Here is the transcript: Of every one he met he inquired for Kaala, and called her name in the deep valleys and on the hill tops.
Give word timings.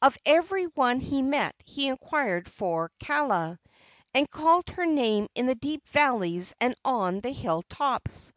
Of 0.00 0.16
every 0.24 0.66
one 0.66 1.00
he 1.00 1.22
met 1.22 1.56
he 1.64 1.88
inquired 1.88 2.48
for 2.48 2.92
Kaala, 3.00 3.58
and 4.14 4.30
called 4.30 4.68
her 4.68 4.86
name 4.86 5.26
in 5.34 5.48
the 5.48 5.56
deep 5.56 5.88
valleys 5.88 6.54
and 6.60 6.76
on 6.84 7.18
the 7.18 7.32
hill 7.32 7.62
tops. 7.68 8.32